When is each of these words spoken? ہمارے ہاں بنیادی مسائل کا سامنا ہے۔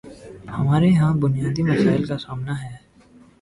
ہمارے 0.57 0.89
ہاں 0.95 1.13
بنیادی 1.21 1.63
مسائل 1.63 2.03
کا 2.05 2.17
سامنا 2.17 2.53
ہے۔ 2.63 2.73